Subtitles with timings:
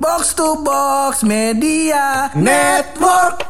[0.00, 3.42] Box to Box Media Network.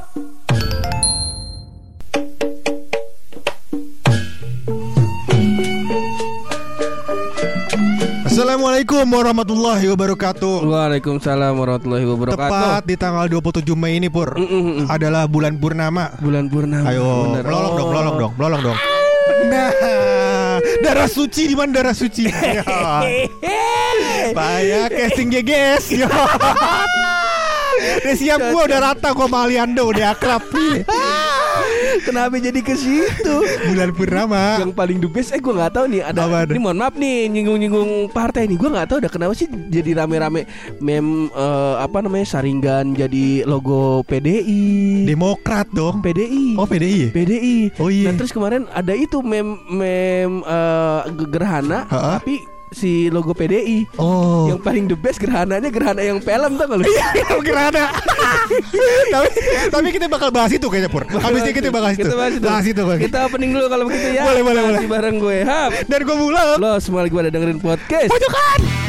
[8.24, 10.62] Assalamualaikum warahmatullahi wabarakatuh.
[10.64, 12.38] Waalaikumsalam warahmatullahi wabarakatuh.
[12.38, 14.32] Tepat di tanggal 27 Mei ini Pur
[14.86, 16.14] adalah bulan purnama.
[16.22, 16.86] bulan purnama.
[16.86, 18.78] Ayo, melolong dong, melolong dong, melolong dong.
[19.48, 19.70] Nah,
[20.82, 22.26] darah suci di mana darah suci?
[22.58, 22.64] Ya.
[24.34, 26.04] Payah casting GGS.
[26.04, 30.42] Udah siap gua udah rata gua sama Aliando udah akrab.
[32.00, 33.36] Kenapa jadi ke situ?
[33.66, 34.58] Bulan purnama.
[34.58, 37.28] Yang paling the best eh gue nggak tahu nih ada Apa ini mohon maaf nih
[37.28, 40.44] nyinggung-nyinggung partai nih gue nggak tahu udah kenapa sih jadi rame-rame
[40.78, 46.00] mem eh, apa namanya saringan jadi logo PDI Demokrat dong.
[46.00, 47.00] PDI Oh, PDI.
[47.00, 47.08] ya?
[47.10, 48.08] PDI Oh, iya.
[48.08, 50.42] Nah terus kemarin ada itu mem mem
[51.10, 52.18] ge- gerhana Ha-ha.
[52.18, 54.48] tapi si logo PDI Oh.
[54.48, 56.84] yang paling the best gerhananya gerhana yang film tuh kalau
[57.28, 57.84] Kalau gerhana.
[59.14, 59.28] tapi
[59.68, 61.04] tapi kita bakal bahas itu kayaknya Pur.
[61.08, 62.04] Habis ini kita bahas itu.
[62.04, 62.44] Kita bahas itu.
[62.44, 62.82] Bahas itu.
[63.08, 64.24] Kita opening dulu kalau begitu ya.
[64.24, 64.80] Boleh, boleh, boleh.
[64.86, 65.38] bareng gue.
[65.44, 65.70] Hap.
[65.86, 66.56] Dan gue mulai.
[66.56, 68.08] Lo semua lagi pada dengerin podcast.
[68.10, 68.87] Pojokan.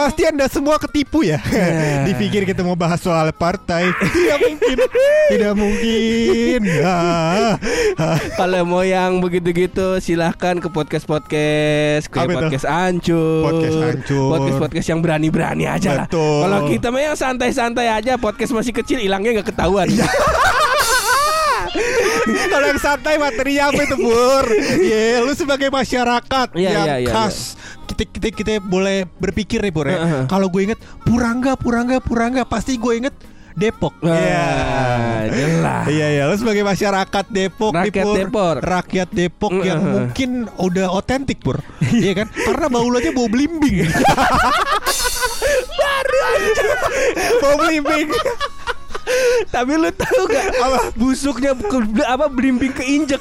[0.00, 1.36] Pasti anda semua ketipu ya.
[2.08, 3.92] Dipikir kita mau bahas soal partai.
[3.92, 4.76] Tidak mungkin.
[5.28, 6.60] Tidak mungkin.
[8.00, 8.16] Ah.
[8.32, 12.08] Kalau mau yang begitu-gitu silahkan ke podcast-podcast.
[12.08, 12.36] Ke Apa itu?
[12.40, 14.28] podcast Ancur Podcast Ancur.
[14.32, 16.06] Podcast-podcast yang berani-berani aja lah.
[16.08, 19.84] Kalau kita mah yang santai-santai aja Podcast masih kecil hilangnya nggak ketahuan.
[19.92, 20.08] Iya.
[22.50, 23.96] Kalau yang santai materinya apa itu
[24.90, 27.36] Ya lu sebagai masyarakat Iya, Yang iya, iya, khas
[27.90, 30.22] kita, kita, kita boleh berpikir nih Pur ya Heeh.
[30.24, 33.14] Kalau gue inget Purangga, Purangga, Purangga Pasti gue inget
[33.50, 34.46] Depok Iya
[35.26, 35.84] jelas.
[35.86, 38.16] Iya iya Lu sebagai masyarakat Depok Rakyat Pur.
[38.16, 38.54] Depok.
[38.62, 39.92] Rakyat Depok yang Heeh.
[39.92, 43.82] mungkin udah otentik Pur Iya kan Karena bau aja bau belimbing
[45.76, 46.70] Baru aja
[47.38, 48.08] Bau belimbing
[49.46, 50.78] Tapi lu tahu gak Apa?
[50.94, 53.18] Busuknya ke- apa belimbing keinjek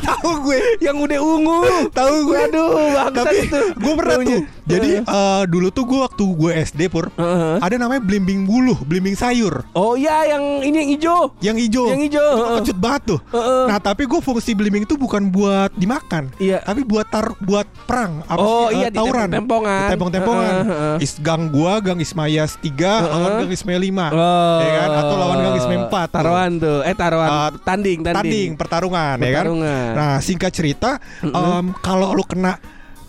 [0.00, 1.58] Tahu gue Yang udah ungu
[1.90, 2.70] Tahu gue Aduh
[3.08, 7.56] Tapi itu gue pernah tuh Jadi eh, dulu tuh gue waktu gue SD pur Heeh.
[7.58, 12.00] Ada namanya belimbing buluh Belimbing sayur Oh iya yang ini yang hijau Yang hijau Yang
[12.08, 12.56] hijau, Itu heeh.
[12.60, 13.64] kecut banget tuh Heeh.
[13.66, 16.60] Nah tapi gue fungsi belimbing itu bukan buat dimakan Iya.
[16.60, 18.74] Tapi buat tar buat perang apa Oh, sih?
[18.74, 19.88] Eh, iya, di tawuran tempong-tempongan.
[19.88, 20.96] Tempong-tempongan Heeh, heeh.
[21.00, 23.40] Is gang gua Gang Ismayas 3 Lawan Heeh.
[23.40, 24.58] Gang Ismail 5 Oh.
[24.58, 26.06] Ya kan Atau lawan Gang Ismail 4 tuh.
[26.12, 29.90] Taruhan tuh Eh taruhan Uh, Tanding Tanding, Tanding pertarungan, ya kan Pertarungan.
[29.92, 30.90] Nah singkat cerita
[31.22, 32.56] em, Kalau lu kena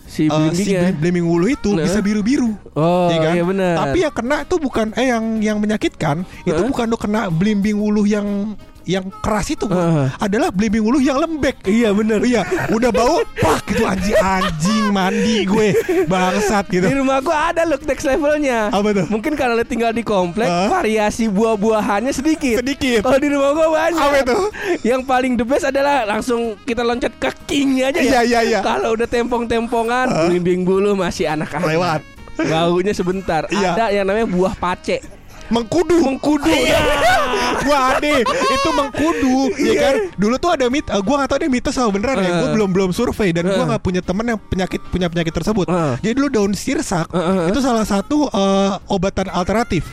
[0.04, 1.82] Si eh, si belimbing wulu itu Nah.
[1.82, 3.32] bisa biru-biru Oh Iya kan?
[3.32, 6.64] iya benar Tapi yang kena itu bukan eh yang yang menyakitkan itu Hah?
[6.64, 8.54] bukan lo kena belimbing wuluh yang
[8.84, 9.64] yang keras itu.
[9.64, 10.12] Heeh.
[10.20, 11.64] adalah belimbing wuluh yang lembek.
[11.64, 15.72] Iya benar Iya, udah bau pak gitu anjing anjing mandi gue
[16.04, 16.84] bangsat gitu.
[16.84, 19.06] Di rumah gua ada look next levelnya Apa tuh?
[19.08, 20.68] Mungkin karena tinggal di komplek Hah?
[20.68, 23.00] Variasi buah-buahannya sedikit Sedikit.
[23.04, 24.38] Kalau di rumah gua banyak Apa itu?
[24.84, 28.58] Yang paling the best adalah Langsung kita loncat ke kingnya aja Iya, ya iya, iya.
[28.60, 32.00] Kalau udah tempong-tempongan Blimbing bulu masih anak-anak Lewat.
[32.36, 33.72] Baunya sebentar Iya.
[33.76, 35.96] Ada yang namanya buah pace Mengkudu.
[36.00, 36.78] Mengkudu Iya.
[37.64, 39.80] Gua ade itu mengkudu, ya Iya.
[39.80, 39.94] kan?
[40.16, 42.28] Dulu tuh ada mit, eh, gua gak tahu deh mitos atau beneran ya.
[42.28, 42.52] Gua Heeh.
[42.54, 43.68] belum belum survei dan gua Heeh.
[43.72, 45.66] nggak punya teman yang penyakit punya penyakit tersebut.
[46.00, 47.08] Jadi dulu daun sirsak
[47.48, 49.84] itu salah satu eh, obatan alternatif.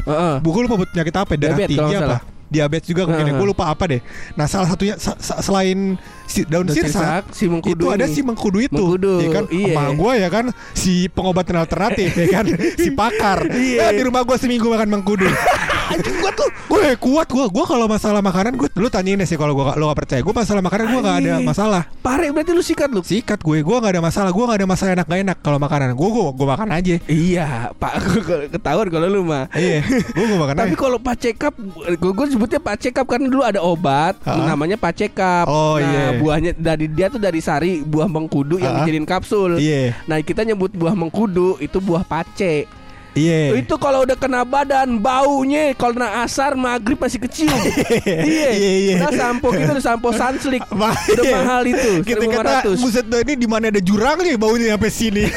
[0.41, 2.17] Gue lupa penyakit apa, ya, darah tinggi apa?
[2.51, 3.31] Diabetes juga mungkin ya.
[3.31, 3.39] Heeh.
[3.39, 4.03] Gue lupa apa deh.
[4.35, 5.95] Nah salah satunya sa- sa- selain
[6.27, 8.11] si daun, sirsak, sirsak, si mengkudu itu ada ini.
[8.11, 9.43] si mengkudu itu, Mengkudu, ya kan?
[9.47, 9.71] iya.
[9.71, 12.45] Emak gue ya kan si pengobatan alternatif ya kan,
[12.81, 13.47] si pakar.
[13.47, 13.87] Iya.
[13.89, 15.31] Ya, di rumah gue seminggu makan mengkudu.
[15.91, 19.35] Anjing gue tuh, gue kuat gue, gue kalau masalah makanan gue, lu tanyain deh sih
[19.35, 21.81] kalau gue lo gak percaya, gue masalah makanan gue gak ada masalah.
[21.99, 24.91] Pare berarti lu sikat lu Sikat gue, gue gak ada masalah, gue gak ada masalah
[24.95, 26.95] enak gak enak kalau makanan, gue gue gue makan aja.
[27.11, 27.93] Iya Pak
[28.55, 31.53] Ketahuan kalau lu mah Iya, gue gue makan Tapi kalau pacekap
[31.99, 35.45] gue, gue sebutnya pacekap karena dulu ada obat namanya pacekap.
[35.47, 36.05] Oh, nah, iya.
[36.19, 39.57] buahnya dari dia tuh dari sari buah mengkudu yang dijadiin kapsul.
[39.59, 42.80] Iya, Nah, kita nyebut buah mengkudu itu buah pace.
[43.17, 43.55] Iya.
[43.59, 47.51] Itu kalau udah kena badan baunya kalau kena asar maghrib masih kecium.
[48.05, 48.49] iya.
[48.53, 48.95] Iya, iya.
[49.03, 50.63] Nah, sampo kita udah sampo sunslick.
[50.71, 51.91] Ma- udah mahal itu.
[52.07, 52.83] Kita kata 1500.
[52.83, 55.25] buset ini di mana ada jurang nih baunya sampai sini.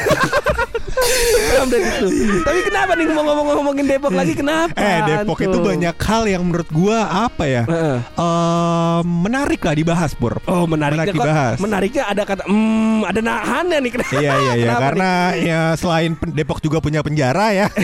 [1.65, 2.07] Itu.
[2.45, 4.75] Tapi kenapa nih mau ngomong-ngomongin Depok lagi kenapa?
[4.77, 7.63] Eh Depok itu banyak hal yang menurut gua apa ya?
[7.65, 10.39] Eh, menarik lah dibahas Pur.
[10.45, 11.57] Oh menariknya Menarik dibahas.
[11.59, 14.13] Menariknya ada kata hmm, ada nahannya nih kenapa?
[14.25, 17.67] Iya iya iya karena ya selain Depok juga punya penjara ya.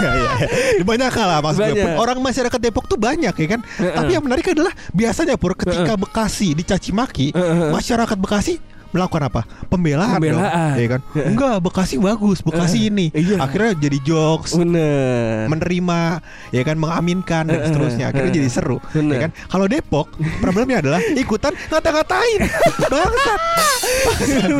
[0.00, 0.32] Iya iya.
[0.80, 0.84] iya.
[0.86, 1.76] Banyak hal lah maksud gue.
[1.76, 2.00] Banyak.
[2.00, 3.60] Orang masyarakat Depok tuh banyak ya kan.
[3.76, 7.36] Tapi yang menarik adalah biasanya Pur ketika Bekasi dicaci maki,
[7.68, 9.40] masyarakat Bekasi melakukan apa?
[9.66, 10.18] Pembelaan.
[10.18, 10.22] dong.
[10.22, 10.74] Pembelaan.
[10.76, 11.00] Iya kan?
[11.30, 13.06] Enggak, Bekasi bagus, Bekasi ini.
[13.10, 13.40] Iya.
[13.40, 14.52] Akhirnya jadi jokes.
[14.52, 15.46] Bener.
[15.48, 16.20] menerima
[16.50, 19.12] ya kan mengaminkan dan seterusnya akhirnya jadi seru Bener.
[19.12, 20.06] ya kan kalau Depok
[20.42, 22.40] problemnya adalah ikutan ngata-ngatain
[22.92, 23.40] bangsat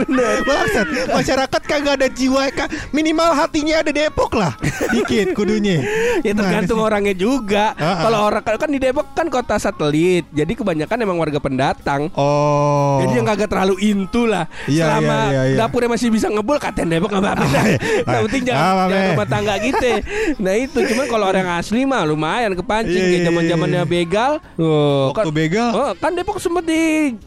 [0.06, 0.37] Bener.
[0.43, 4.55] bangsat masyarakat kagak ada jiwa ka- minimal hatinya ada Depok lah
[4.91, 5.83] dikit kudunya
[6.21, 6.85] Ya tergantung sih?
[6.85, 7.73] orangnya juga.
[7.75, 7.97] Ah, ah.
[8.05, 12.12] Kalau orang kan di Depok kan kota satelit, jadi kebanyakan emang warga pendatang.
[12.12, 14.45] oh Jadi yang kagak terlalu intu lah.
[14.65, 15.57] Iya, Selama iya, iya, iya.
[15.59, 17.45] dapurnya masih bisa ngebul, katain Depok nggak apa-apa.
[18.11, 19.91] Yang penting jangan, Ah, jangan rumah tangga gitu.
[20.37, 23.89] Nah itu cuman kalau orang asli mah lumayan kepancing Iya, kayak iya, zaman zamannya iya.
[23.89, 24.33] begal.
[24.57, 26.81] Oh, waktu begal Oh, kan Depok sempat di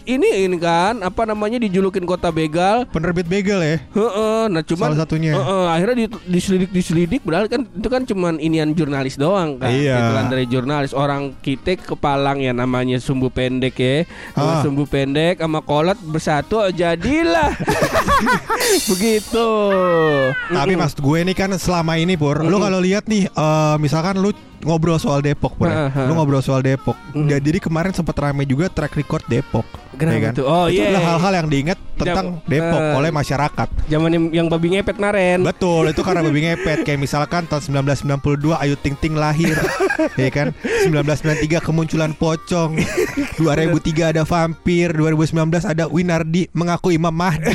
[0.04, 2.86] ini ini kan apa namanya dijulukin kota begal.
[2.86, 5.32] penerbit begal ya Heeh, nah cuman Salah satunya.
[5.34, 9.70] heeh, akhirnya di, diselidik diselidik padahal kan itu kan cuman inian jurnalis doang kan.
[9.70, 9.96] Iya.
[10.00, 14.04] Iklan dari jurnalis orang kita kepalang ya namanya sumbu pendek ya.
[14.34, 14.60] Ah.
[14.60, 17.52] Sumbu pendek sama kolot bersatu jadilah.
[18.92, 19.50] Begitu.
[20.52, 24.36] Tapi maksud gue ini kan selama ini Pur Lu kalau lihat nih eh, Misalkan lu
[24.64, 25.88] ngobrol soal Depok Pur ya.
[25.88, 26.08] Heeh.
[26.08, 27.30] Lu ngobrol soal Depok Mm.
[27.30, 29.62] Ya, Jadi kemarin sempat rame juga track record Depok
[29.94, 30.34] Kenapa ya kan?
[30.34, 30.46] tuh?
[30.46, 30.90] Oh, Itu iya.
[30.90, 32.94] adalah hal-hal yang diingat tentang Jam- Depok eh.
[32.98, 35.38] oleh masyarakat Zaman yang, yang babi ngepet kemarin.
[35.40, 38.18] Betul, itu karena babi ngepet Kayak misalkan tahun 1992
[38.58, 39.54] Ayu Ting Ting lahir
[40.18, 40.58] Ya kan
[40.90, 42.82] 1993 kemunculan pocong
[43.38, 43.78] 2003
[44.10, 47.54] ada vampir 2019 ada Winardi mengaku Imam Mahdi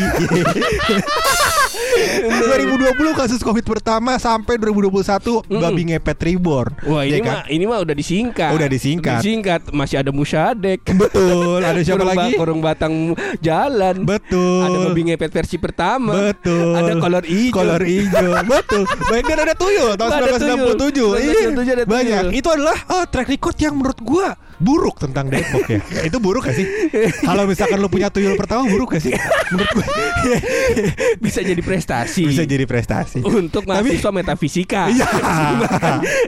[1.98, 2.84] 2020
[3.14, 6.70] kasus Covid pertama sampai 2021 babi ngepet reborn.
[6.84, 7.34] Wah ini Ya kan?
[7.34, 8.50] mah ini mah udah disingkat.
[8.50, 9.20] Udah disingkat.
[9.20, 10.80] Disingkat masih ada musyadek.
[10.88, 11.60] Betul.
[11.60, 12.32] Ada siapa Kurung ba- lagi?
[12.34, 12.94] Kurung batang
[13.38, 13.96] jalan.
[14.02, 14.64] Betul.
[14.64, 16.12] Ada babi ngepet versi pertama.
[16.32, 16.74] Betul.
[16.74, 17.54] Ada kolor hijau.
[17.54, 18.30] Kolor hijau.
[18.44, 18.82] Betul.
[19.04, 20.38] Baik dan ada tuyul tahun Ada tuyul.
[20.38, 21.08] 1967.
[21.08, 21.32] Tahun Iya.
[21.50, 21.88] 1967 ada tuyul.
[21.88, 22.22] Banyak.
[22.32, 24.28] Itu adalah oh, track record yang menurut gua
[24.58, 25.80] buruk tentang Depok ya.
[25.88, 26.66] Ya, itu buruk gak sih?
[27.20, 29.14] Kalau misalkan lu punya tuyul pertama buruk gak sih?
[29.48, 29.86] Menurut gua
[31.24, 32.22] Bisa jadi prestasi.
[32.24, 33.22] bisa jadi prestasi.
[33.22, 34.82] untuk Tapi- mahasiswa metafisika.
[34.88, 35.06] Iya.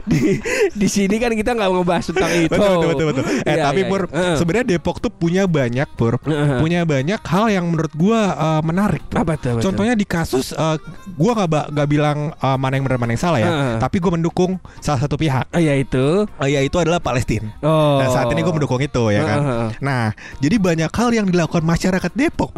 [0.03, 0.39] Di,
[0.71, 2.49] di sini kan kita nggak ngebahas tentang itu.
[2.49, 3.23] Betul betul betul, betul.
[3.41, 4.01] Eh Iya, tapi iya, Pur.
[4.07, 4.35] Heeh.
[4.35, 6.57] sebenarnya Depok tuh punya banyak Pur, Heeh.
[6.57, 9.03] punya banyak hal yang menurut gua eh, menarik.
[9.05, 9.21] Pur.
[9.21, 9.59] apa tuh?
[9.59, 10.77] Contohnya di kasus eh,
[11.13, 13.75] gua nggak nggak bilang eh, mana yang benar mana yang salah ya, Heeh.
[13.77, 15.45] tapi gua mendukung salah satu pihak.
[15.49, 16.25] Ah, ya itu.
[16.39, 17.51] Eh, yaitu adalah Palestina.
[17.61, 17.99] Oh.
[17.99, 19.39] Nah saat ini gue mendukung itu ya kan.
[19.81, 22.53] Nah jadi banyak hal yang dilakukan masyarakat Depok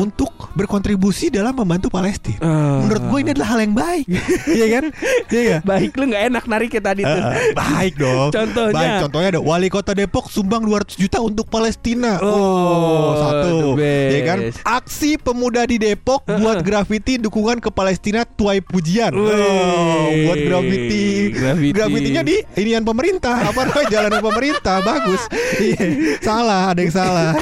[0.00, 2.40] untuk berkontribusi dalam membantu Palestina.
[2.82, 4.06] Menurut gue ini adalah hal yang baik,
[4.58, 4.84] Iya kan?
[5.28, 5.60] Iya nggak?
[5.68, 7.22] Baik lu nggak enak nariknya tadi tuh.
[7.52, 8.30] Baik dong.
[8.32, 8.74] Contohnya?
[8.74, 12.16] Baik, contohnya ada wali kota Depok sumbang 200 juta untuk Palestina.
[12.22, 13.52] Oh, satu.
[13.52, 14.12] the best.
[14.12, 14.38] Ya kan?
[14.64, 19.12] Aksi pemuda di Depok buat grafiti dukungan ke Palestina tuai pujian.
[19.12, 21.32] Oh, buat grafiti.
[21.32, 21.74] Grafiti.
[21.74, 23.52] Grafitinya di inian pemerintah.
[23.52, 23.86] Apa namanya?
[23.88, 24.76] Jalanan pemerintah.
[25.02, 25.22] Bagus.
[25.58, 25.86] Iya.
[26.22, 27.34] salah, ada yang salah.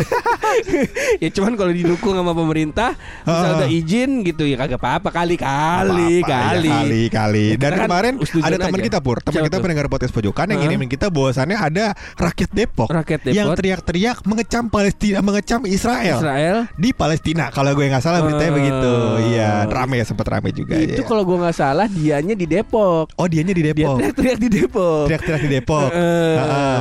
[1.22, 3.58] ya cuman kalau didukung sama pemerintah misal Heeh.
[3.60, 7.46] udah izin gitu ya kagak apa-apa kali kali Apa-apa, kali ya, kali kali.
[7.54, 10.88] Ya, Dan kan kemarin ada teman kita pur, teman kita pendengar podcast pojokan yang ngirimin
[10.88, 11.84] kita bahwasannya ada
[12.16, 13.36] rakyat Depok, Rakyat Depok.
[13.36, 17.52] yang teriak-teriak mengecam Palestina, mengecam Israel, Israel di Palestina.
[17.52, 18.92] Kalau gue nggak salah beritanya begitu.
[19.36, 20.74] Iya, rame ya sempat rame juga.
[20.80, 21.06] itu ya.
[21.06, 23.98] kalau gua nggak salah dianya di Depok Oh dianya di dia Depok.
[24.00, 25.88] teriak-teriak di Depok Teriak-teriak di Depok.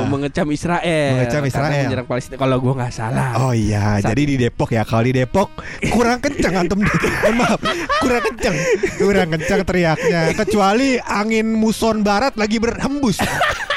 [0.08, 1.82] Mengecam Israel Mengecam karena Israel.
[1.82, 4.82] menyerang Palestina kalau gua nggak salah Oh iya, Saat- jadi di Depok ya.
[4.84, 5.48] Kalau di Depok
[5.90, 6.78] kurang kencang antum.
[6.78, 7.60] Mohon maaf,
[7.98, 8.56] kurang kencang,
[8.96, 10.20] kurang kencang teriaknya.
[10.36, 13.18] Kecuali angin muson barat lagi berhembus.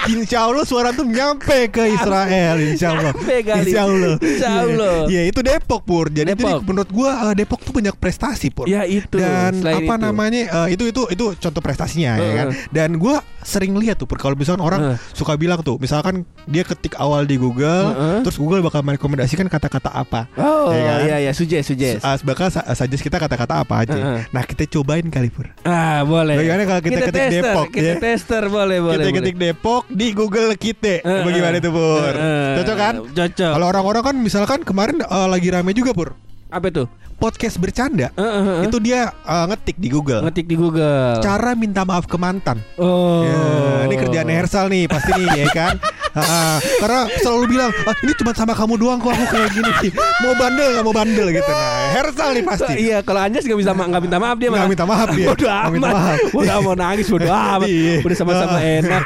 [0.06, 2.56] Insya Allah suara tuh nyampe ke Israel.
[2.60, 3.14] Insya Allah.
[3.56, 4.16] Insya Allah.
[4.18, 4.96] Insya Allah.
[5.08, 6.06] Ya itu Depok pur.
[6.08, 6.60] Jadi, Depok.
[6.60, 8.66] jadi menurut gua eh, Depok tuh banyak prestasi pur.
[8.66, 10.04] ya itu Dan selain apa itu.
[10.04, 12.36] namanya eh, itu itu itu contoh prestasinya ya Heeh.
[12.36, 12.48] kan.
[12.70, 14.98] Dan gua sering lihat tuh Pur, kalau misalkan orang Heeh.
[15.12, 18.20] suka bilang tuh, misalkan dia ketik awal di Google, Heeh.
[18.22, 20.28] terus Google bakal merekomendasikan kata-kata apa.
[20.36, 21.00] oh Ya kan?
[21.06, 23.94] iya iya sujes sujes Uh, bakal suggest kita kata-kata apa aja.
[23.94, 24.20] Heeh.
[24.30, 25.48] Nah kita cobain kali pur.
[25.64, 27.96] ah boleh Bagaimana kalau kita ketik tester, Depok, kita ya?
[27.98, 29.18] tester boleh boleh kita boleh.
[29.20, 31.00] ketik Depok di Google kita.
[31.06, 31.24] Heeh.
[31.24, 32.14] Bagaimana itu pur?
[32.14, 32.62] Heeh.
[32.62, 32.94] Cocok kan?
[33.14, 36.18] cocok Kalau orang-orang kan misalkan kemarin uh, lagi rame juga pur.
[36.54, 36.86] apa tuh
[37.18, 38.14] Podcast bercanda.
[38.14, 38.64] Heeh, heeh.
[38.70, 40.22] Itu dia uh, ngetik di Google.
[40.28, 42.60] ngetik di Google Cara minta maaf ke mantan.
[42.78, 45.76] oh Ya, ini kerjaan Hersal nih pasti nih ya kan.
[46.82, 49.72] Karena selalu bilang ah, ini cuma sama kamu doang kok aku kayak gini
[50.24, 53.72] mau bandel nggak mau bandel gitu nah Hersal nih pasti Iya, kalau Anjas nggak bisa
[53.74, 54.72] nggak minta maaf dia Nggak malah.
[54.72, 55.28] minta maaf dia.
[55.30, 55.80] Bodoh amat.
[55.90, 56.20] maaf.
[56.34, 57.68] Udah mau nangis bodoh amat.
[57.70, 57.96] Iya.
[58.06, 59.04] Udah sama-sama enak.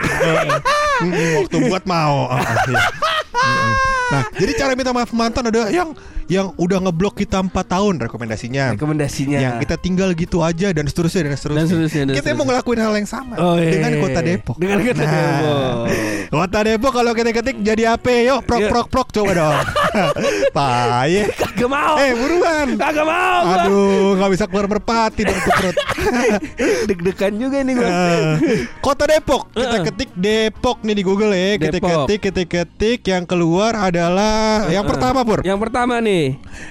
[1.39, 2.31] Waktu buat mau
[4.07, 5.91] nah jadi cara minta maaf mantan ada yang
[6.27, 9.39] yang udah ngeblok kita 4 tahun rekomendasinya Rekomendasinya.
[9.39, 12.35] yang kita tinggal gitu aja dan seterusnya dan seterusnya, Dan seterusnya, dan kita seterusnya.
[12.35, 13.71] mau ngelakuin hal yang sama Oh, iya.
[13.71, 15.75] dengan kota Depok Dengan kota Nah, Depok.
[16.29, 18.69] kota Depok kalau kita ketik jadi apa yuk prok Iya.
[18.69, 19.55] prok prok coba dong
[20.57, 21.95] paye Kagak mau.
[21.97, 23.41] eh buruan Kagak mau.
[23.49, 25.75] aduh nggak bisa keluar merpati dong tuh perut
[26.87, 27.87] Deg-degan juga nih gua.
[27.87, 28.31] Eh,
[28.79, 33.73] Kota Depok Kita ketik Depok nih di Google ya Kita ketik, kita ketik Yang keluar
[33.75, 36.16] adalah Yang pertama Pur Yang pertama nih.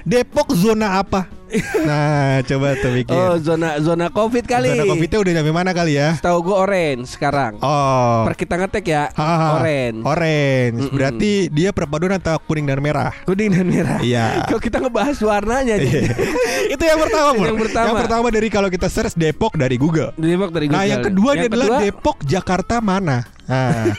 [0.03, 1.27] Depok zona apa?
[1.87, 4.67] Nah coba tuh mikir Oh, zona zona Covid kali.
[4.67, 6.19] Zona Covid-nya udah nyampe mana kali ya?
[6.19, 7.63] Tahu gue orange sekarang.
[7.63, 9.63] Oh Per kita ngetek ya, Hahaha.
[9.63, 9.99] orange.
[10.03, 10.91] Orange Mm-mm.
[10.91, 13.99] Berarti dia perpaduan antara kuning dan merah Kuning dan merah.
[14.03, 14.25] Iya.
[14.51, 16.11] Kok kita ngebahas warnanya nih?
[16.75, 17.87] Itu yang pertama Pur Yang pertama.
[17.87, 20.91] Yang pertama dari kalau kita search Depok dari Google Depok dari Nah Google.
[20.91, 23.23] yang kedua adalah kedua, Depok Jakarta mana?
[23.47, 23.95] Nah,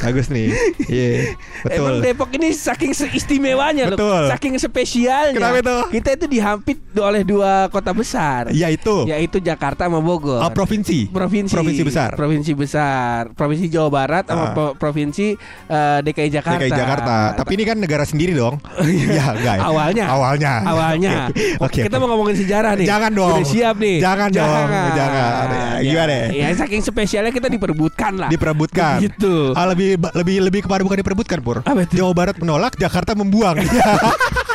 [0.00, 0.52] bagus nih.
[0.82, 1.36] Iya,
[1.68, 2.02] Emang betul.
[2.02, 4.22] Depok ini saking istimewanya loh, Betul.
[4.28, 5.36] saking spesialnya.
[5.36, 5.76] Kenapa itu?
[6.00, 9.04] Kita itu dihampit oleh dua kota besar, Ya itu.
[9.04, 10.40] yaitu Jakarta sama Bogor.
[10.40, 11.08] Oh, provinsi.
[11.08, 12.10] provinsi Provinsi besar.
[12.14, 14.52] provinsi besar provinsi Jawa Barat sama Ah.
[14.52, 15.36] pro- provinsi
[15.66, 17.16] eh, DKI Jakarta DKI Jakarta.
[17.34, 18.56] Tapi ini kan negara sendiri dong.
[19.06, 19.54] Iya, enggak.
[19.56, 19.62] ya?
[19.62, 20.52] awalnya Awalnya.
[20.62, 21.14] awalnya
[21.66, 21.82] Oke.
[21.82, 22.00] kita oke.
[22.00, 23.36] mau ngomongin sejarah nih Jangan dong.
[23.36, 25.44] Udah siap nih Jangan dong, jangan.
[25.76, 26.14] Ya, gimana?
[26.30, 28.85] ya saking spesialnya kita diperbutkan lah diperebutkan.
[29.02, 29.52] Gitu.
[29.52, 31.60] Ah, lebih lebih lebih kepada bukan diperebutkan, Pur.
[31.66, 31.98] Apa itu?
[31.98, 33.58] Jawa Barat menolak, Jakarta membuang.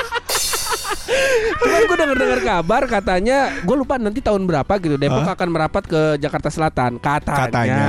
[1.61, 5.33] Cuman gue denger dengar kabar katanya gue lupa nanti tahun berapa gitu Depok Hah?
[5.37, 7.45] akan merapat ke Jakarta Selatan katanya.
[7.47, 7.83] Katanya.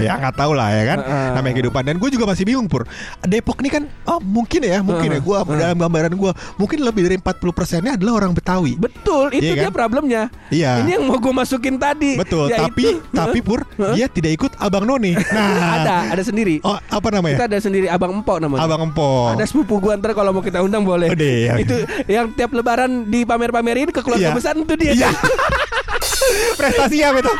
[0.00, 0.98] Ya nggak tahu lah ya kan.
[1.02, 1.28] Heeh.
[1.36, 2.88] Namanya kehidupan dan gue juga masih bingung, Pur.
[3.22, 5.24] Depok ini kan oh mungkin ya, mungkin ya Heeh.
[5.24, 8.74] gua dalam gambaran gua mungkin lebih dari 40 persennya adalah orang Betawi.
[8.76, 9.74] Betul, itu Iya dia kan?
[9.74, 10.22] problemnya.
[10.48, 10.80] Iya.
[10.82, 12.16] Ini yang mau gue masukin tadi.
[12.16, 13.60] Betul, Yaitu- tapi tapi Pur
[13.92, 15.14] dia tidak ikut Abang Noni.
[15.32, 16.60] Nah, ada, ada sendiri.
[16.60, 17.40] Oh, apa namanya?
[17.40, 18.62] Kita ada sendiri Abang Empok namanya.
[18.62, 19.32] Abang Empok.
[19.32, 21.08] Ada sepupu gua ntar kalau mau kita undang boleh.
[21.08, 21.56] Oh, deh, ya.
[21.56, 21.72] Itu
[22.04, 24.36] yang tiap lebaran dipamer-pamerin ke keluarga Iya.
[24.36, 24.92] besar itu dia.
[24.92, 25.10] Iya.
[26.58, 27.32] Prestasi apa itu?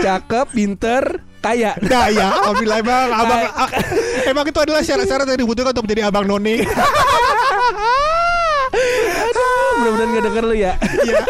[0.00, 1.02] Cakep, pinter,
[1.38, 1.74] kaya.
[1.78, 3.70] Nah ya, alhamdulillah emang abang ah,
[4.24, 6.62] emang itu adalah syarat-syarat yang dibutuhkan untuk menjadi abang noni.
[9.24, 10.72] Aduh, mudah-mudahan gak denger lu ya.
[11.04, 11.22] Iya.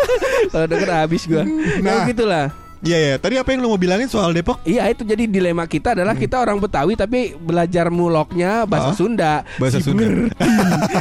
[0.49, 1.43] Kalau denger habis gua.
[1.45, 2.05] Nah, Nah.
[2.09, 2.47] gitulah.
[2.85, 3.15] Iya ya.
[3.17, 4.61] Tadi apa yang lu mau bilangin soal Depok?
[4.63, 9.33] Iya itu jadi dilema kita adalah kita orang Betawi tapi belajar muloknya bahasa Ah, Sunda.
[9.57, 10.05] bahasa Si Sunda.
[10.05, 10.45] Ngerti,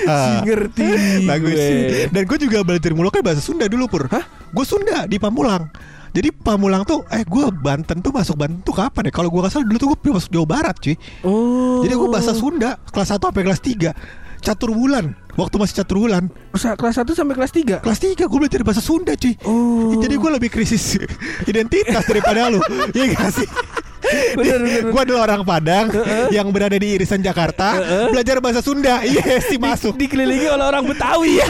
[0.07, 0.87] si ngerti.
[1.23, 1.59] Bagus gue.
[1.59, 1.79] sih.
[2.07, 4.07] Dan gue juga belajar muloknya bahasa Sunda dulu pur.
[4.07, 4.23] Hah?
[4.49, 5.67] Gue Sunda di Pamulang.
[6.13, 9.11] Jadi Pamulang tuh, eh gue Banten tuh masuk Banten tuh kapan ya?
[9.11, 10.95] Kalau gue kasar dulu tuh gue masuk Jawa Barat cuy.
[11.21, 11.81] Oh.
[11.81, 16.29] Jadi gue bahasa Sunda kelas 1 sampai kelas 3 Catur bulan Waktu masih catur bulan
[16.53, 17.81] kelas 1 sampai kelas 3.
[17.81, 19.97] Kelas 3 gue belajar bahasa Sunda cuy Oh.
[19.97, 20.99] Jadi gue lebih krisis
[21.49, 22.61] identitas daripada lu
[22.97, 23.47] Iya gak sih?
[24.37, 25.87] Bener, bener, Gue adalah orang Padang
[26.29, 27.79] yang berada di irisan Jakarta,
[28.09, 28.99] belajar bahasa Sunda.
[29.05, 29.93] Iya sih masuk.
[29.95, 31.49] Dikelilingi oleh orang Betawi ya.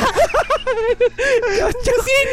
[1.63, 2.27] Musin,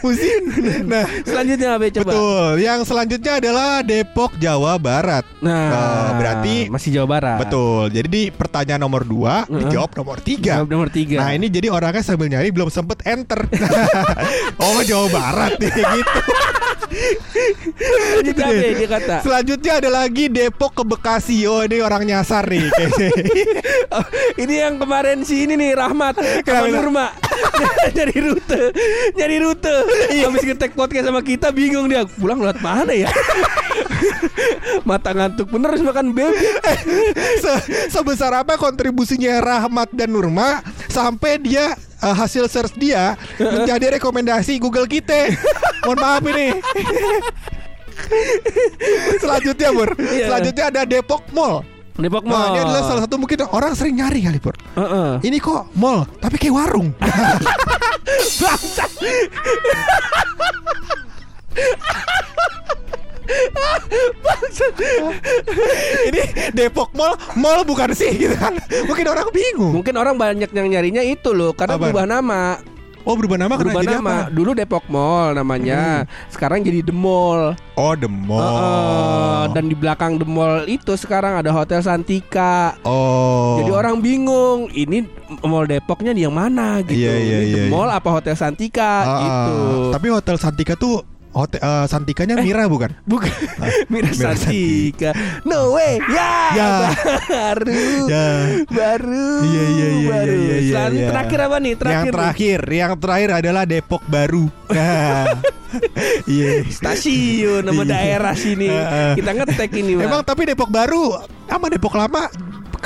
[0.00, 0.42] musin.
[0.84, 2.02] Nah, Selanjutnya apa coba?
[2.04, 2.48] betul.
[2.58, 5.24] Yang selanjutnya adalah Depok, Jawa Barat.
[5.40, 7.36] Nah, Oh, berarti masih Jawa Barat.
[7.38, 7.90] betul.
[7.90, 9.60] Jadi di pertanyaan nomor 2 Heeh.
[9.66, 11.16] dijawab nomor 3 Jawab nomor tiga.
[11.18, 13.44] Nah ini jadi orangnya sambil nyari belum sempet enter
[14.58, 16.18] Oh Jawa Barat nih gitu
[17.76, 19.16] Selanjutnya apa ya dia kata?
[19.22, 22.66] Selanjutnya ada lagi Depok ke Bekasi Oh ini orang nyasar nih.
[23.92, 24.04] Oh,
[24.42, 26.70] ini yang kemarin si ini nih Rahmat sama?
[26.70, 27.06] Nurma
[27.96, 28.62] nyari rute,
[29.14, 29.76] nyari rute.
[30.22, 33.10] Habis ngetek podcast sama kita bingung dia pulang lewat mana ya?
[34.88, 36.34] Mata ngantuk bener harus makan bebek.
[37.38, 43.14] Se- Sebesar apa kontribusinya Rahmat dan Nurma Sampai dia eh, hasil search dia
[43.54, 45.30] Menjadi rekomendasi Google kita
[45.82, 46.48] Mohon maaf ini
[49.18, 50.26] Selanjutnya Bur Iya.
[50.28, 51.64] Selanjutnya ada Depok Mall
[51.96, 52.48] Depok Nah Mall.
[52.50, 55.10] ini adalah salah satu mungkin orang sering nyari kali Pur Heeh.
[55.24, 56.92] Ini kok mall Tapi kayak warung
[58.40, 58.90] Bangsat.
[66.06, 68.56] Ini Depok Mall Mall bukan sih gitu kan
[68.86, 71.82] Mungkin orang bingung Mungkin orang banyak yang nyarinya itu loh karena Apa?
[71.88, 72.42] berubah nama.
[73.06, 74.02] Oh berubah nama karena Berubah jadi nama.
[74.02, 74.16] apa?
[74.18, 74.34] Hmm.
[74.34, 76.02] Dulu Depok Mall namanya.
[76.26, 77.54] Sekarang jadi The Mall.
[77.78, 79.42] Oh the mall Heeh.
[79.54, 82.74] dan di belakang The Mall itu sekarang ada Hotel Santika.
[82.82, 85.06] Oh Jadi orang bingung, ini
[85.44, 86.98] Mall Depoknya di yang mana gitu.
[86.98, 89.54] Iya, iya, Ini The iya, Mall apa Hotel Santika Ah, gitu.
[89.94, 91.04] Tapi Hotel Santika tuh
[91.36, 92.96] hotel eh, Santikanya Mira bukan?
[93.04, 93.28] Bukan
[93.92, 95.12] Mira Mira Santika
[95.44, 96.70] No way Ya, Ya.
[97.28, 98.26] Baru Ya.
[98.66, 100.32] Baru Iya iya iya baru.
[100.32, 100.56] iya iya.
[100.56, 101.08] iya, iya.
[101.12, 101.72] Terakhir apa nih?
[101.76, 102.14] Terakhir yang nih.
[102.16, 104.44] terakhir, yang terakhir adalah Depok Baru.
[104.66, 105.28] Nah.
[106.24, 106.64] Iya.
[106.66, 107.90] Stasiun nama Iya.
[107.90, 109.12] daerah sini Heeh.
[109.20, 110.08] Kita ngetek ini Bang.
[110.08, 112.32] Emang tapi Depok Baru sama Depok Lama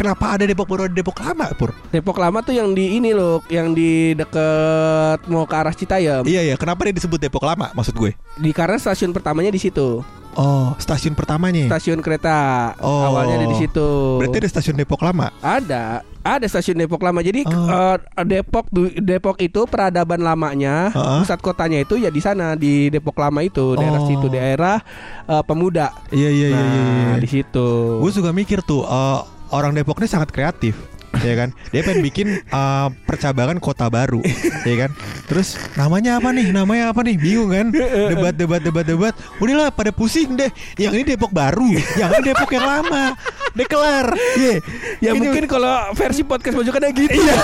[0.01, 1.77] kenapa ada Depok Baru ada Depok Lama, Pur?
[1.93, 6.41] Depok Lama tuh yang di ini loh Yang di deket Mau ke arah Citayam Iya
[6.43, 8.17] iya, kenapa dia disebut Depok Lama maksud gue?
[8.41, 11.67] di Karena stasiun pertamanya di situ Oh, stasiun pertamanya.
[11.67, 13.03] Stasiun kereta Oh.
[13.03, 15.35] Awalnya ada di situ Berarti ada stasiun Depok Lama.
[15.43, 17.19] Ada, ada stasiun Depok lama.
[17.19, 17.67] Jadi Oh.
[17.67, 21.27] eh, Depok Depok itu peradaban lamanya, Heeh.
[21.27, 24.07] pusat kotanya itu ya di sana di Depok lama itu, daerah Oh.
[24.07, 24.79] situ, daerah
[25.27, 25.99] eh, pemuda.
[26.15, 26.63] Iya iya iya iya.
[26.63, 27.15] Nah, iya.
[27.19, 27.69] di situ.
[27.99, 30.90] Gue suka mikir tuh eh, orang Depok ini sangat kreatif.
[31.21, 31.49] Ya kan?
[31.69, 34.21] Dia pengen bikin eh, percabangan kota baru
[34.63, 34.91] ya kan?
[35.27, 36.51] Terus namanya apa nih?
[36.51, 37.17] Namanya apa nih?
[37.17, 37.67] Bingung kan?
[38.07, 39.13] Debat debat debat debat.
[39.37, 40.51] Udahlah pada pusing deh.
[40.75, 43.15] Yang ini Depok baru yang ini Depok yang lama.
[43.51, 44.07] Deh kelar.
[44.37, 44.57] Iya.
[45.01, 47.11] Ya Ini- mungkin kalau versi podcast pojokan gitu.
[47.11, 47.37] Iya.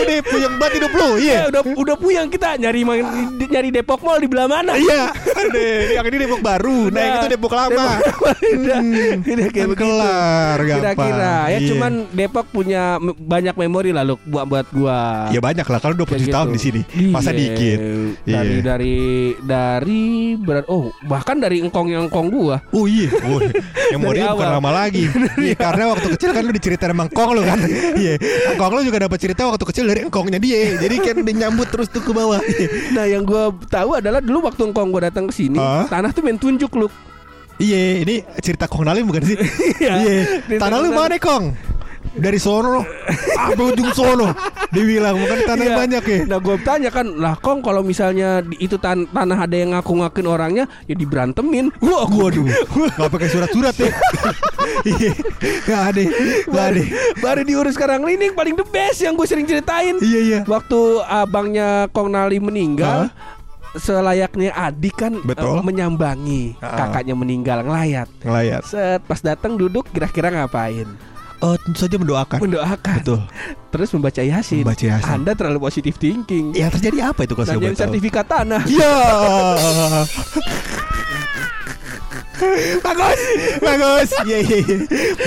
[0.00, 4.00] ini puyeng banget hidup lu iya Ya, udah udah puyang kita nyari main- nyari Depok
[4.00, 4.72] Mall di belah mana?
[4.74, 5.10] Iya,
[5.50, 7.88] Deh, yang ini Depok baru, nah yang Nah, itu Depok lama.
[8.60, 10.78] Udah, Hmm, udah kayak kelar, gampang.
[10.80, 11.34] Kira-kira.
[11.48, 11.68] Ya Iya.
[11.70, 15.28] cuman Depok punya banyak memori lah lu buat buat gua.
[15.30, 16.54] Ya banyak lah, kalau 27 Kayak tahun gitu.
[16.54, 17.38] di sini, masa Iya.
[17.38, 17.78] dikit.
[18.20, 18.60] Dari Iya.
[18.60, 18.96] dari
[19.40, 20.02] dari
[20.34, 22.60] berat oh bahkan dari engkong yang engkong gua.
[22.70, 23.40] Oh iya, oh,
[23.92, 25.04] memori bukan lama lagi.
[25.40, 27.58] Iya, karena waktu kecil kan lu diceritain sama engkong lu kan.
[28.02, 28.14] Iya,
[28.52, 30.76] engkong lu juga dapat cerita waktu kecil dari engkongnya dia.
[30.76, 32.40] Jadi kan dinyambut terus tuh ke bawah.
[32.92, 35.86] Nah yang gua tahu adalah dulu waktu engkong gua datang ke sini Hah?
[35.86, 36.88] tanah tuh main tunjuk lu.
[37.60, 39.36] Iya, ini cerita Kong Nalim bukan sih?
[39.76, 39.94] Iya.
[40.00, 40.56] Iya.
[40.56, 41.52] Tanah lu mana Kong?
[42.10, 42.82] Dari sono,
[43.38, 44.34] apa ujung sono?
[44.68, 45.76] Dibilang bukan tanah Iya.
[45.76, 46.18] banyak ya.
[46.26, 50.64] Nah gue tanya kan lah kong kalau misalnya itu tan- tanah ada yang ngaku-ngakuin orangnya
[50.84, 51.70] ya diberantemin.
[51.78, 52.50] Wah Waduh,
[52.98, 53.90] nggak pakai surat-surat ya?
[54.82, 55.12] Iya,
[55.62, 56.00] nggak ada,
[56.46, 56.82] nggak ada.
[57.16, 59.94] Baru diurus sekarang ini yang paling the best yang gue sering ceritain.
[59.98, 60.38] Iya iya.
[60.42, 63.06] Waktu abangnya Kong Nali meninggal,
[63.72, 65.58] selayaknya adik kan Betul.
[65.58, 66.86] eh, menyambangi Ah.
[66.86, 68.08] kakaknya meninggal ngelayat.
[68.20, 68.62] Ngelayat.
[68.64, 70.90] Set pas datang duduk kira-kira ngapain?
[71.40, 72.36] Oh, tentu saja mendoakan.
[72.36, 72.96] Mendoakan.
[73.00, 73.20] Betul.
[73.72, 74.60] Terus membaca Yasin.
[74.60, 75.08] Membaca Yasin.
[75.08, 76.52] Anda terlalu positif thinking.
[76.52, 78.60] Yang terjadi apa itu kalau saya sertifikat tanah.
[78.68, 78.94] Iya.
[82.84, 83.20] bagus,
[83.60, 84.08] bagus.
[84.28, 84.58] Iya iya.
[84.64, 84.78] iya.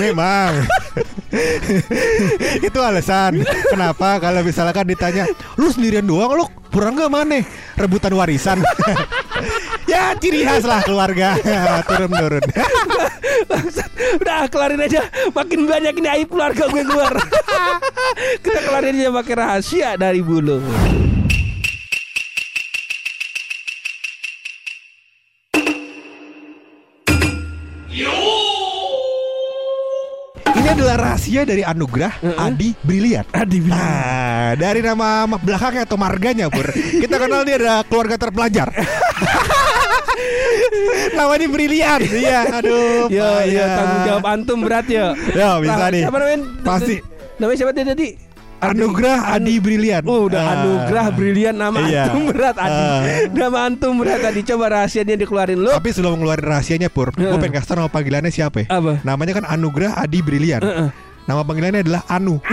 [0.01, 0.53] Memang.
[2.61, 3.41] itu alasan
[3.73, 5.25] kenapa kalau misalkan ditanya,
[5.57, 7.41] lu sendirian doang lu kurang gak mana
[7.73, 8.61] rebutan warisan.
[9.93, 11.37] Ya ciri khas lah keluarga
[11.89, 12.43] turun turun.
[14.13, 15.01] Udah kelarin aja
[15.31, 17.13] Makin banyak ini aib keluarga gue keluar
[18.45, 20.61] Kita kelarin aja pakai rahasia dari bulu
[30.53, 33.25] Ini adalah rahasia dari anugerah Adi Brilian.
[33.33, 36.67] Adi Nah, dari nama ma- belakangnya atau marganya, Pur.
[36.69, 38.69] Kita kenal dia ada keluarga terpelajar.
[41.13, 41.99] Namanya Brilian.
[42.03, 43.07] Iya, aduh.
[43.07, 43.67] Yo yo payah.
[43.73, 46.03] tanggung jawab antum berat ya Ya, bisa nih.
[46.03, 46.95] Siapa namanya Pasti.
[47.37, 48.09] Namanya siapa tadi
[48.63, 50.03] Anugerah Adi Brilian.
[50.07, 50.53] Oh udah Ah.
[50.55, 52.07] anugerah brilian nama Iya.
[52.07, 53.01] antum berat Adi Ah.
[53.27, 57.35] Nama antum berat tadi Coba rahasianya dikeluarin lu Tapi sebelum ngeluarin rahasianya, Pur, gue Heeh.
[57.37, 58.67] pengen kasih nama panggilannya siapa ya?
[58.71, 59.03] Apa?
[59.03, 60.63] Namanya kan Anugerah Adi Brilian.
[60.63, 60.87] Heeh.
[61.23, 62.39] Nama panggilannya adalah Anu.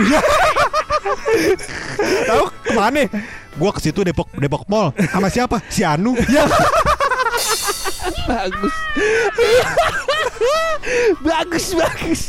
[2.27, 3.03] Tahu ke mana?
[3.53, 5.59] Gua ke situ Depok Depok Mall sama siapa?
[5.67, 6.15] Si Anu.
[8.31, 8.75] Bagus
[11.21, 12.21] Bagus bagus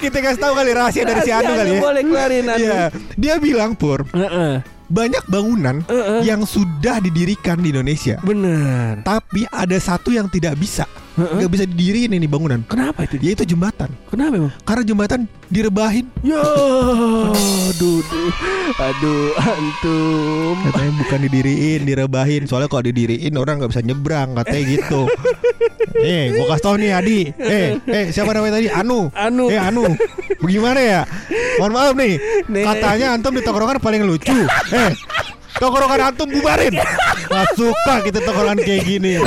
[0.00, 1.80] Kita kasih tahu kali rahasia dari si Anu kali ya.
[1.80, 2.82] Boleh keluarin Anu Iya,
[3.14, 4.64] dia bilang Pur, Heeh.
[4.86, 6.22] Banyak bangunan Heeh.
[6.22, 11.42] yang sudah didirikan di Indonesia, Bener tapi ada satu yang tidak bisa, Heeh.
[11.42, 13.34] nggak bisa didiriin ini bangunan, Kenapa itu dia?
[13.34, 13.90] yaitu jembatan.
[14.06, 14.52] Kenapa emang?
[14.62, 18.02] Karena jembatan direbahin, Ya, aduh, aduh,
[18.78, 20.54] aduh, antum.
[20.66, 22.42] katanya bukan didiriin, direbahin.
[22.46, 25.00] Soalnya kalau didiriin orang nggak bisa nyebrang, katanya gitu.
[25.94, 27.18] eh, gua kasih tau nih Adi.
[27.38, 28.68] Eh, eh siapa namanya tadi?
[28.72, 29.10] Anu.
[29.14, 29.44] Anu.
[29.46, 29.84] Eh, Anu.
[30.42, 31.00] Bagaimana ya?
[31.60, 32.14] Mohon maaf nih.
[32.50, 32.64] Nih.
[32.64, 34.34] Katanya antum di tongkrongan paling lucu.
[34.72, 34.90] Eh,
[35.60, 36.74] tongkrongan antum bubarin.
[37.28, 39.22] Gak suka kita tongkrongan kayak gini.